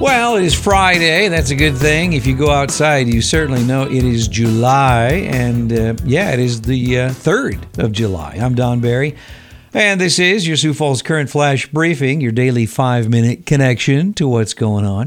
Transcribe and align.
Well, 0.00 0.36
it 0.36 0.44
is 0.44 0.54
Friday. 0.54 1.28
That's 1.28 1.50
a 1.50 1.54
good 1.54 1.76
thing. 1.76 2.14
If 2.14 2.26
you 2.26 2.34
go 2.34 2.48
outside, 2.48 3.06
you 3.06 3.20
certainly 3.20 3.62
know 3.62 3.82
it 3.82 4.02
is 4.02 4.28
July. 4.28 5.08
And 5.08 5.70
uh, 5.70 5.94
yeah, 6.06 6.30
it 6.32 6.38
is 6.38 6.62
the 6.62 7.00
uh, 7.00 7.10
3rd 7.10 7.78
of 7.78 7.92
July. 7.92 8.38
I'm 8.40 8.54
Don 8.54 8.80
Barry. 8.80 9.14
And 9.74 10.00
this 10.00 10.18
is 10.18 10.48
your 10.48 10.56
Sioux 10.56 10.72
Falls 10.72 11.02
Current 11.02 11.28
Flash 11.28 11.66
Briefing, 11.66 12.22
your 12.22 12.32
daily 12.32 12.64
five 12.64 13.10
minute 13.10 13.44
connection 13.44 14.14
to 14.14 14.26
what's 14.26 14.54
going 14.54 14.86
on. 14.86 15.04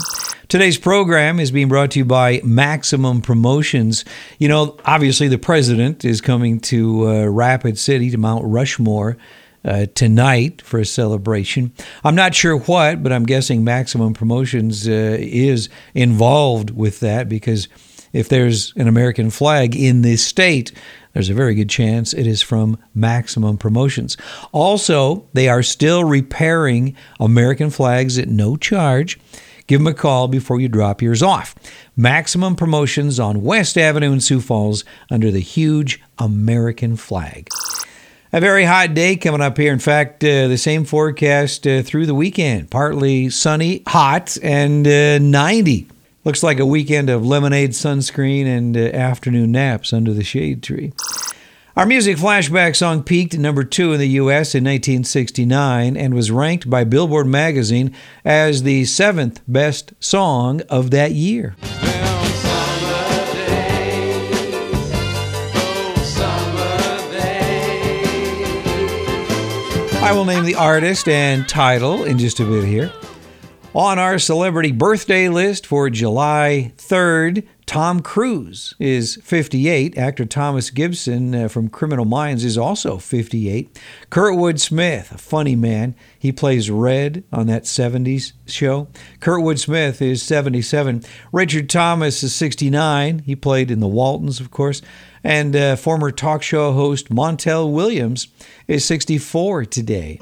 Today's 0.48 0.77
program 0.77 1.39
is 1.39 1.50
being 1.50 1.70
brought 1.70 1.89
to 1.91 2.00
you 2.00 2.05
by 2.05 2.39
Maximum 2.44 3.23
Promotions. 3.23 4.05
You 4.38 4.48
know, 4.48 4.78
obviously, 4.86 5.28
the 5.28 5.39
president 5.39 6.05
is 6.05 6.21
coming 6.21 6.60
to 6.62 7.10
uh, 7.10 7.25
Rapid 7.25 7.80
City, 7.80 8.12
to 8.12 8.20
Mount 8.20 8.46
Rushmore 8.46 9.18
uh, 9.66 9.86
tonight 9.95 10.61
for 10.61 10.80
a 10.80 10.86
celebration. 10.86 11.71
I'm 12.04 12.16
not 12.16 12.36
sure 12.36 12.57
what, 12.57 13.04
but 13.04 13.12
I'm 13.12 13.25
guessing 13.25 13.63
Maximum 13.63 14.13
Promotions 14.13 14.88
uh, 14.88 15.17
is 15.20 15.70
involved 15.94 16.72
with 16.72 16.99
that 17.02 17.30
because 17.30 17.67
if 18.12 18.30
there's 18.30 18.73
an 18.76 18.88
American 18.88 19.30
flag 19.30 19.76
in 19.76 20.02
this 20.03 20.26
state, 20.26 20.72
there's 21.13 21.30
a 21.30 21.34
very 21.34 21.55
good 21.55 21.70
chance 21.70 22.13
it 22.13 22.27
is 22.27 22.41
from 22.41 22.77
Maximum 22.94 23.58
Promotions. 23.58 24.17
Also, 24.52 25.27
they 25.34 25.48
are 25.48 25.64
still 25.64 26.03
repairing 26.03 26.95
American 27.20 27.70
flags 27.70 28.17
at 28.17 28.27
no 28.27 28.55
charge. 28.55 29.20
Give 29.66 29.80
them 29.80 29.88
a 29.88 29.94
call 29.94 30.27
before 30.27 30.59
you 30.59 30.67
drop 30.67 31.02
yours 31.02 31.23
off. 31.23 31.55
Maximum 31.95 32.55
Promotions 32.55 33.20
on 33.20 33.41
West 33.41 33.77
Avenue 33.77 34.11
in 34.11 34.20
Sioux 34.20 34.41
Falls 34.41 34.84
under 35.09 35.31
the 35.31 35.39
huge 35.39 36.02
American 36.20 36.95
flag. 36.98 37.48
A 38.36 38.40
very 38.40 38.66
hot 38.66 38.96
day 38.96 39.16
coming 39.16 39.42
up 39.42 39.60
here. 39.60 39.72
In 39.72 39.78
fact, 39.78 40.23
uh, 40.23 40.48
the 40.48 40.58
same 40.58 40.86
forecast 40.86 41.68
uh, 41.68 41.84
through 41.84 42.08
the 42.08 42.16
weekend. 42.16 42.72
Partly 42.72 43.30
sunny, 43.30 43.84
hot, 43.86 44.40
and 44.42 44.88
uh, 44.88 45.20
90. 45.20 45.88
Looks 46.26 46.42
like 46.42 46.58
a 46.58 46.66
weekend 46.66 47.12
of 47.12 47.23
lemonade, 47.23 47.73
sunscreen, 47.73 48.48
and 48.48 48.75
uh, 48.75 48.80
afternoon 48.80 49.52
naps 49.52 49.94
under 49.94 50.14
the 50.14 50.23
shade 50.23 50.64
tree. 50.64 50.94
Our 51.78 51.86
music 51.86 52.17
flashback 52.17 52.75
song 52.75 53.03
peaked 53.03 53.36
at 53.36 53.40
number 53.40 53.64
two 53.64 53.94
in 53.94 54.00
the 54.00 54.09
U.S. 54.09 54.56
in 54.56 54.64
1969 54.64 55.95
and 55.95 56.16
was 56.16 56.31
ranked 56.31 56.68
by 56.68 56.86
Billboard 56.86 57.28
magazine 57.28 57.95
as 58.25 58.64
the 58.64 58.86
seventh 58.86 59.42
best 59.47 59.94
song 60.00 60.62
of 60.72 60.90
that 60.90 61.12
year. 61.12 61.56
I 70.04 70.12
will 70.12 70.26
name 70.26 70.44
the 70.44 70.56
artist 70.56 71.08
and 71.08 71.48
title 71.48 72.04
in 72.04 72.18
just 72.18 72.42
a 72.42 72.44
bit 72.44 72.66
here. 72.66 72.92
On 73.73 73.98
our 73.98 74.20
celebrity 74.20 74.73
birthday 74.73 75.30
list 75.30 75.66
for 75.66 75.90
July 75.90 76.73
3rd, 76.78 77.48
Tom 77.66 78.02
Cruise 78.02 78.74
is 78.80 79.18
58. 79.24 79.98
Actor 79.98 80.26
Thomas 80.26 80.72
Gibson 80.72 81.34
uh, 81.34 81.48
from 81.48 81.70
Criminal 81.70 82.04
Minds 82.04 82.44
is 82.44 82.58
also 82.58 82.98
58. 82.98 83.80
Kurtwood 84.12 84.59
Smith, 84.59 85.14
a 85.14 85.18
funny 85.18 85.56
man, 85.56 85.96
he 86.20 86.34
plays 86.34 86.70
Red 86.70 87.24
on 87.31 87.48
that 87.48 87.64
70s 87.64 88.34
show. 88.46 88.90
Kurtwood 89.22 89.58
Smith 89.58 90.02
is 90.02 90.22
77. 90.22 91.02
Richard 91.31 91.70
Thomas 91.70 92.22
is 92.24 92.36
69. 92.36 93.20
He 93.20 93.38
played 93.38 93.72
in 93.72 93.80
The 93.80 93.88
Waltons, 93.88 94.42
of 94.42 94.52
course. 94.52 94.81
And 95.23 95.55
uh, 95.55 95.75
former 95.77 96.11
talk 96.11 96.43
show 96.43 96.73
host 96.73 97.09
Montel 97.09 97.71
Williams 97.71 98.27
is 98.67 98.83
64 98.85 99.66
today. 99.66 100.19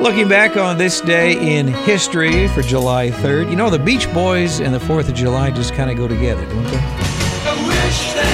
Looking 0.00 0.28
back 0.28 0.56
on 0.56 0.78
this 0.78 1.00
day 1.00 1.56
in 1.56 1.68
history 1.68 2.48
for 2.48 2.62
July 2.62 3.10
3rd, 3.10 3.50
you 3.50 3.56
know, 3.56 3.70
the 3.70 3.78
Beach 3.78 4.12
Boys 4.12 4.60
and 4.60 4.74
the 4.74 4.80
4th 4.80 5.08
of 5.08 5.14
July 5.14 5.50
just 5.52 5.74
kind 5.74 5.90
of 5.90 5.96
go 5.96 6.08
together, 6.08 6.44
don't 6.46 6.64
they? 6.64 8.31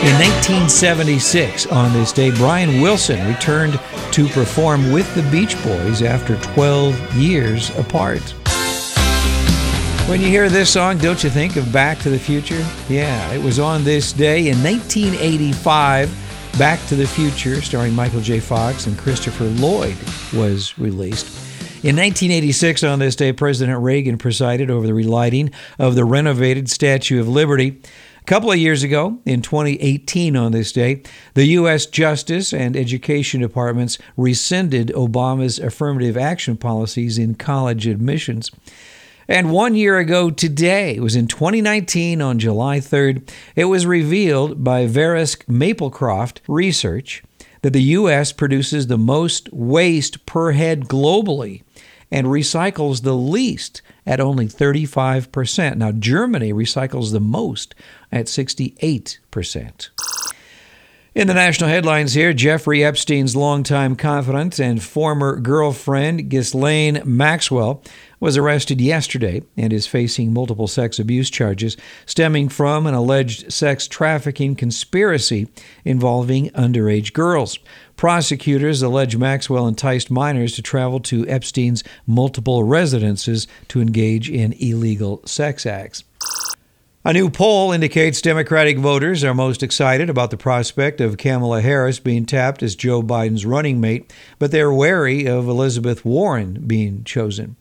In 0.00 0.14
1976, 0.14 1.66
on 1.66 1.92
this 1.92 2.10
day, 2.10 2.30
Brian 2.30 2.80
Wilson 2.80 3.22
returned 3.26 3.78
to 4.12 4.26
perform 4.28 4.92
with 4.92 5.14
the 5.14 5.22
Beach 5.30 5.62
Boys 5.62 6.00
after 6.00 6.38
12 6.54 7.16
years 7.16 7.68
apart. 7.76 8.22
When 10.08 10.22
you 10.22 10.28
hear 10.28 10.48
this 10.48 10.72
song, 10.72 10.96
don't 10.96 11.22
you 11.22 11.28
think 11.28 11.56
of 11.56 11.70
Back 11.70 11.98
to 11.98 12.08
the 12.08 12.18
Future? 12.18 12.66
Yeah, 12.88 13.30
it 13.34 13.42
was 13.42 13.58
on 13.58 13.84
this 13.84 14.14
day 14.14 14.48
in 14.48 14.62
1985. 14.62 16.56
Back 16.58 16.84
to 16.86 16.96
the 16.96 17.06
Future, 17.06 17.60
starring 17.60 17.92
Michael 17.92 18.22
J. 18.22 18.40
Fox 18.40 18.86
and 18.86 18.96
Christopher 18.96 19.44
Lloyd, 19.44 19.98
was 20.32 20.78
released. 20.78 21.26
In 21.84 21.96
1986, 21.96 22.84
on 22.84 23.00
this 23.00 23.16
day, 23.16 23.34
President 23.34 23.78
Reagan 23.82 24.16
presided 24.16 24.70
over 24.70 24.86
the 24.86 24.94
relighting 24.94 25.50
of 25.78 25.94
the 25.94 26.06
renovated 26.06 26.70
Statue 26.70 27.20
of 27.20 27.28
Liberty. 27.28 27.82
A 28.20 28.24
couple 28.24 28.52
of 28.52 28.58
years 28.58 28.82
ago, 28.82 29.18
in 29.24 29.42
2018, 29.42 30.36
on 30.36 30.52
this 30.52 30.72
day, 30.72 31.02
the 31.34 31.46
U.S. 31.46 31.86
Justice 31.86 32.52
and 32.52 32.76
Education 32.76 33.40
Departments 33.40 33.98
rescinded 34.16 34.88
Obama's 34.88 35.58
affirmative 35.58 36.16
action 36.16 36.56
policies 36.56 37.18
in 37.18 37.34
college 37.34 37.86
admissions. 37.86 38.50
And 39.26 39.52
one 39.52 39.74
year 39.74 39.98
ago 39.98 40.30
today, 40.30 40.96
it 40.96 41.00
was 41.00 41.16
in 41.16 41.28
2019 41.28 42.20
on 42.20 42.38
July 42.38 42.78
3rd, 42.78 43.28
it 43.56 43.66
was 43.66 43.86
revealed 43.86 44.62
by 44.62 44.86
Verisk 44.86 45.44
Maplecroft 45.46 46.38
Research 46.46 47.22
that 47.62 47.72
the 47.72 47.82
U.S. 47.82 48.32
produces 48.32 48.86
the 48.86 48.98
most 48.98 49.52
waste 49.52 50.26
per 50.26 50.52
head 50.52 50.88
globally 50.88 51.62
and 52.10 52.26
recycles 52.26 53.02
the 53.02 53.14
least 53.14 53.82
at 54.06 54.20
only 54.20 54.46
35%. 54.46 55.76
Now, 55.76 55.92
Germany 55.92 56.52
recycles 56.52 57.12
the 57.12 57.20
most 57.20 57.74
at 58.10 58.26
68%. 58.26 59.90
In 61.12 61.26
the 61.26 61.34
national 61.34 61.68
headlines 61.68 62.14
here, 62.14 62.32
Jeffrey 62.32 62.84
Epstein's 62.84 63.34
longtime 63.34 63.96
confidant 63.96 64.60
and 64.60 64.80
former 64.80 65.40
girlfriend, 65.40 66.28
Ghislaine 66.30 67.02
Maxwell, 67.04 67.82
was 68.20 68.36
arrested 68.36 68.80
yesterday 68.80 69.42
and 69.56 69.72
is 69.72 69.88
facing 69.88 70.32
multiple 70.32 70.68
sex 70.68 71.00
abuse 71.00 71.28
charges 71.28 71.76
stemming 72.06 72.48
from 72.48 72.86
an 72.86 72.94
alleged 72.94 73.52
sex 73.52 73.88
trafficking 73.88 74.54
conspiracy 74.54 75.48
involving 75.84 76.48
underage 76.50 77.12
girls. 77.12 77.58
Prosecutors 77.96 78.80
allege 78.80 79.16
Maxwell 79.16 79.66
enticed 79.66 80.12
minors 80.12 80.54
to 80.54 80.62
travel 80.62 81.00
to 81.00 81.26
Epstein's 81.26 81.82
multiple 82.06 82.62
residences 82.62 83.48
to 83.66 83.80
engage 83.80 84.30
in 84.30 84.52
illegal 84.60 85.26
sex 85.26 85.66
acts. 85.66 86.04
A 87.02 87.14
new 87.14 87.30
poll 87.30 87.72
indicates 87.72 88.20
Democratic 88.20 88.76
voters 88.76 89.24
are 89.24 89.32
most 89.32 89.62
excited 89.62 90.10
about 90.10 90.30
the 90.30 90.36
prospect 90.36 91.00
of 91.00 91.16
Kamala 91.16 91.62
Harris 91.62 91.98
being 91.98 92.26
tapped 92.26 92.62
as 92.62 92.76
Joe 92.76 93.02
Biden's 93.02 93.46
running 93.46 93.80
mate, 93.80 94.12
but 94.38 94.50
they're 94.50 94.70
wary 94.70 95.26
of 95.26 95.48
Elizabeth 95.48 96.04
Warren 96.04 96.62
being 96.66 97.02
chosen. 97.04 97.56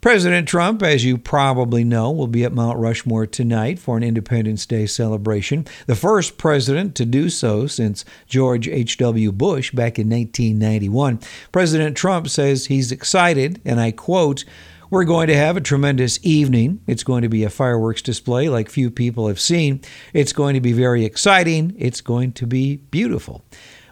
President 0.00 0.48
Trump, 0.48 0.82
as 0.82 1.04
you 1.04 1.18
probably 1.18 1.84
know, 1.84 2.10
will 2.10 2.28
be 2.28 2.44
at 2.44 2.52
Mount 2.54 2.78
Rushmore 2.78 3.26
tonight 3.26 3.78
for 3.78 3.98
an 3.98 4.02
Independence 4.02 4.64
Day 4.64 4.86
celebration, 4.86 5.66
the 5.86 5.94
first 5.94 6.38
president 6.38 6.94
to 6.94 7.04
do 7.04 7.28
so 7.28 7.66
since 7.66 8.06
George 8.26 8.68
H.W. 8.68 9.32
Bush 9.32 9.70
back 9.72 9.98
in 9.98 10.08
1991. 10.08 11.20
President 11.52 11.94
Trump 11.94 12.28
says 12.30 12.66
he's 12.66 12.90
excited, 12.90 13.60
and 13.66 13.80
I 13.80 13.90
quote, 13.90 14.46
we're 14.90 15.04
going 15.04 15.26
to 15.28 15.36
have 15.36 15.56
a 15.56 15.60
tremendous 15.60 16.18
evening. 16.22 16.80
It's 16.86 17.04
going 17.04 17.22
to 17.22 17.28
be 17.28 17.44
a 17.44 17.50
fireworks 17.50 18.02
display 18.02 18.48
like 18.48 18.68
few 18.68 18.90
people 18.90 19.28
have 19.28 19.40
seen. 19.40 19.80
It's 20.12 20.32
going 20.32 20.54
to 20.54 20.60
be 20.60 20.72
very 20.72 21.04
exciting. 21.04 21.74
It's 21.78 22.00
going 22.00 22.32
to 22.32 22.46
be 22.46 22.76
beautiful. 22.76 23.44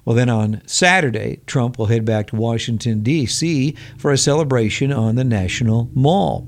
Well, 0.05 0.17
then 0.17 0.29
on 0.29 0.63
Saturday, 0.67 1.41
Trump 1.47 1.79
will 1.79 1.87
head 1.87 2.05
back 2.05 2.29
to 2.29 2.37
Washington, 2.37 3.03
D.C. 3.03 3.75
for 3.97 4.13
a 4.13 4.19
celebration 4.19 4.93
on 4.93 5.15
the 5.15 5.25
National 5.25 5.91
Mall. 5.95 6.47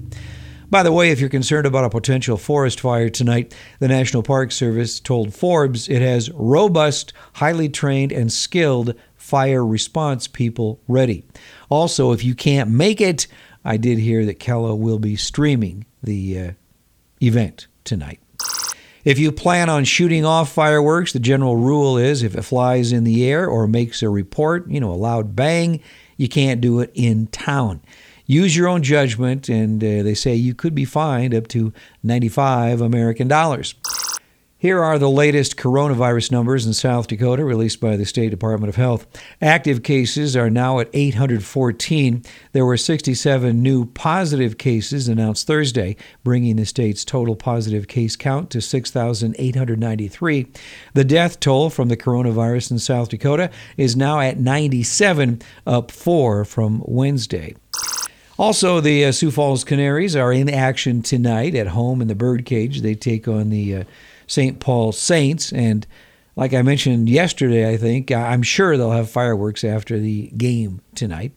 By 0.69 0.83
the 0.83 0.93
way, 0.93 1.11
if 1.11 1.21
you're 1.21 1.31
concerned 1.31 1.67
about 1.67 1.85
a 1.85 1.91
potential 1.91 2.37
forest 2.37 2.81
fire 2.81 3.09
tonight, 3.09 3.55
the 3.79 3.89
National 3.89 4.23
Park 4.23 4.53
Service 4.53 5.01
told 5.01 5.33
Forbes 5.33 5.89
it 5.89 6.03
has 6.03 6.31
robust, 6.33 7.13
highly 7.35 7.69
trained, 7.69 8.13
and 8.13 8.33
skilled 8.33 8.95
fire 9.15 9.65
response 9.65 10.27
people 10.27 10.81
ready. 10.89 11.25
Also, 11.69 12.13
if 12.13 12.25
you 12.25 12.35
can't 12.35 12.69
make 12.69 13.01
it, 13.01 13.27
I 13.67 13.79
did 13.79 13.99
hear 13.99 14.25
that 14.27 14.39
Kella 14.39 14.77
will 14.77 15.01
be 15.01 15.17
streaming 15.17 15.87
the 16.01 16.39
uh, 16.39 16.51
event 17.21 17.67
tonight. 17.83 18.21
If 19.05 19.19
you 19.19 19.33
plan 19.33 19.69
on 19.69 19.85
shooting 19.85 20.25
off 20.25 20.53
fireworks, 20.53 21.13
the 21.13 21.19
general 21.19 21.57
rule 21.57 21.99
is 21.99 22.23
if 22.23 22.37
it 22.37 22.43
flies 22.43 22.93
in 22.93 23.03
the 23.03 23.29
air 23.29 23.49
or 23.49 23.67
makes 23.67 24.05
a 24.05 24.09
report, 24.09 24.69
you 24.69 24.79
know, 24.79 24.93
a 24.93 24.95
loud 24.95 25.35
bang, 25.35 25.81
you 26.17 26.29
can't 26.29 26.61
do 26.61 26.79
it 26.79 26.93
in 26.95 27.27
town. 27.27 27.81
Use 28.25 28.57
your 28.57 28.69
own 28.69 28.85
judgment, 28.85 29.49
and 29.49 29.83
uh, 29.83 30.03
they 30.05 30.15
say 30.15 30.35
you 30.35 30.55
could 30.55 30.75
be 30.75 30.85
fined 30.85 31.35
up 31.35 31.49
to 31.49 31.73
95 32.05 32.81
American 32.81 33.27
dollars. 33.27 33.75
Here 34.67 34.83
are 34.83 34.99
the 34.99 35.09
latest 35.09 35.57
coronavirus 35.57 36.33
numbers 36.33 36.67
in 36.67 36.73
South 36.73 37.07
Dakota 37.07 37.45
released 37.45 37.81
by 37.81 37.97
the 37.97 38.05
State 38.05 38.31
Department 38.31 38.69
of 38.69 38.75
Health. 38.75 39.07
Active 39.41 39.85
cases 39.85 40.37
are 40.37 40.51
now 40.51 40.81
at 40.81 40.91
814. 40.93 42.25
There 42.51 42.67
were 42.67 42.77
67 42.77 43.63
new 43.63 43.85
positive 43.85 44.59
cases 44.59 45.07
announced 45.07 45.47
Thursday, 45.47 45.95
bringing 46.25 46.57
the 46.57 46.67
state's 46.67 47.05
total 47.05 47.37
positive 47.37 47.87
case 47.87 48.17
count 48.17 48.51
to 48.51 48.61
6,893. 48.61 50.47
The 50.95 51.05
death 51.05 51.39
toll 51.39 51.71
from 51.71 51.89
the 51.89 51.97
coronavirus 51.97 52.73
in 52.73 52.81
South 52.81 53.11
Dakota 53.11 53.53
is 53.77 53.95
now 53.95 54.19
at 54.19 54.41
97, 54.41 55.43
up 55.65 55.93
4 55.93 56.45
from 56.45 56.83
Wednesday. 56.85 57.55
Also, 58.37 58.81
the 58.81 59.05
uh, 59.05 59.13
Sioux 59.13 59.31
Falls 59.31 59.63
Canaries 59.63 60.17
are 60.17 60.33
in 60.33 60.51
action 60.51 61.03
tonight 61.03 61.55
at 61.55 61.69
home 61.69 62.03
in 62.03 62.09
the 62.09 62.17
birdcage. 62.17 62.81
They 62.81 62.97
take 62.97 63.29
on 63.29 63.49
the 63.51 63.77
uh, 63.77 63.85
St. 64.27 64.61
Paul 64.61 64.93
Saints. 64.93 65.53
And 65.53 65.87
like 66.37 66.55
I 66.55 66.63
mentioned 66.63 67.09
yesterday, 67.09 67.69
I 67.69 67.77
think, 67.77 68.11
I'm 68.11 68.43
sure 68.43 68.77
they'll 68.77 68.91
have 68.91 69.11
fireworks 69.11 69.65
after 69.65 69.99
the 69.99 70.29
game 70.37 70.83
tonight. 70.95 71.33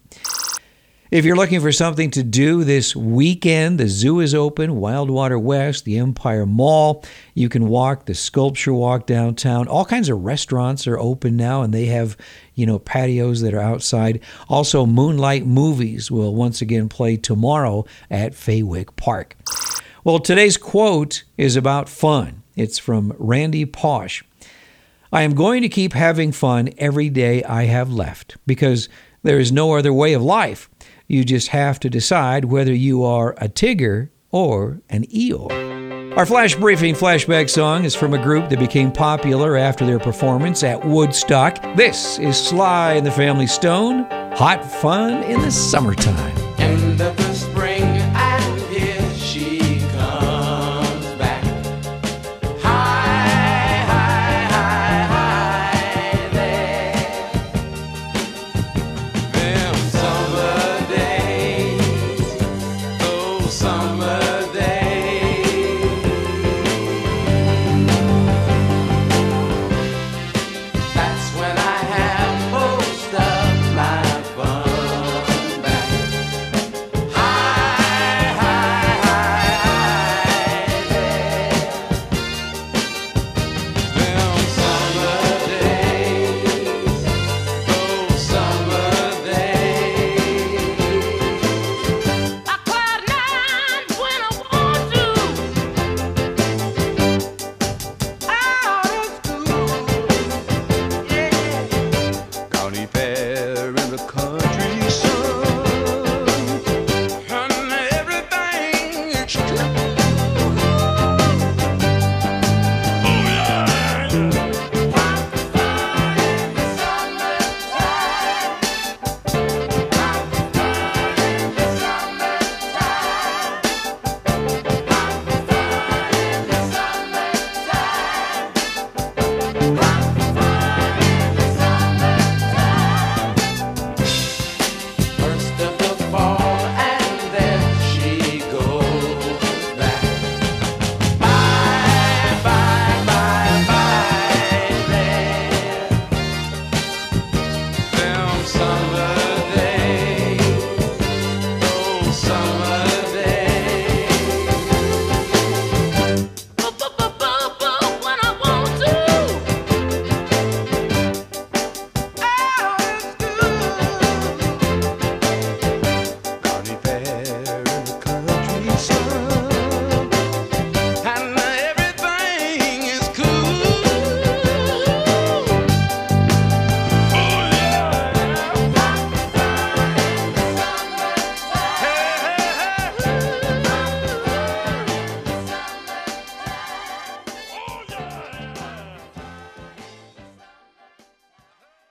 If 1.12 1.25
you're 1.25 1.36
looking 1.36 1.59
for 1.59 1.71
something 1.71 2.12
to 2.12 2.21
do 2.21 2.63
this 2.63 2.95
weekend, 2.95 3.80
the 3.80 3.88
zoo 3.88 4.19
is 4.19 4.36
open, 4.36 4.75
Wildwater 4.75 5.41
West, 5.41 5.83
the 5.83 5.97
Empire 5.97 6.45
Mall. 6.45 7.03
You 7.33 7.50
can 7.50 7.68
walk 7.68 8.06
the 8.06 8.13
sculpture 8.13 8.75
walk 8.75 9.07
downtown. 9.07 9.68
All 9.68 9.85
kinds 9.85 10.09
of 10.09 10.24
restaurants 10.24 10.85
are 10.85 11.00
open 11.00 11.35
now 11.35 11.63
and 11.63 11.74
they 11.74 11.88
have, 11.88 12.15
you 12.53 12.68
know, 12.68 12.77
patios 12.77 13.42
that 13.42 13.56
are 13.56 13.59
outside. 13.59 14.19
Also, 14.50 14.85
Moonlight 14.85 15.47
Movies 15.47 16.12
will 16.12 16.35
once 16.35 16.62
again 16.62 16.89
play 16.89 17.18
tomorrow 17.18 17.85
at 18.12 18.33
Fawick 18.33 18.95
Park. 18.95 19.35
Well, 20.03 20.19
today's 20.19 20.57
quote 20.57 21.24
is 21.38 21.56
about 21.56 21.89
fun. 21.89 22.38
It's 22.59 22.77
from 22.77 23.13
Randy 23.17 23.65
Pausch. 23.65 24.21
I 25.13 25.21
am 25.21 25.33
going 25.33 25.61
to 25.61 25.69
keep 25.69 25.94
having 25.94 26.33
fun 26.33 26.69
every 26.77 27.09
day 27.09 27.41
I 27.45 27.63
have 27.63 27.89
left 27.89 28.35
because 28.45 28.89
there 29.23 29.39
is 29.39 29.50
no 29.50 29.77
other 29.77 29.94
way 29.94 30.11
of 30.11 30.21
life. 30.21 30.69
You 31.07 31.23
just 31.23 31.47
have 31.47 31.79
to 31.79 31.89
decide 31.89 32.45
whether 32.45 32.73
you 32.73 33.01
are 33.03 33.31
a 33.38 33.47
Tigger 33.47 34.09
or 34.29 34.81
an 34.89 35.06
Eeyore. 35.06 36.17
Our 36.17 36.25
flash 36.25 36.53
briefing 36.56 36.95
flashback 36.95 37.50
song 37.50 37.85
is 37.85 37.95
from 37.95 38.13
a 38.13 38.21
group 38.21 38.50
that 38.50 38.59
became 38.59 38.91
popular 38.91 39.56
after 39.56 39.85
their 39.85 40.00
performance 40.00 40.61
at 40.61 40.85
Woodstock. 40.85 41.61
This 41.77 42.19
is 42.19 42.35
Sly 42.35 42.95
and 42.95 43.06
the 43.06 43.11
Family 43.11 43.47
Stone, 43.47 44.03
Hot 44.35 44.65
Fun 44.65 45.23
in 45.23 45.39
the 45.39 45.51
Summertime. 45.51 47.29